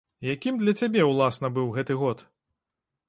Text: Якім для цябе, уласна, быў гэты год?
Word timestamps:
Якім 0.27 0.55
для 0.61 0.73
цябе, 0.79 1.03
уласна, 1.11 1.53
быў 1.59 1.71
гэты 1.77 1.99
год? 2.01 2.25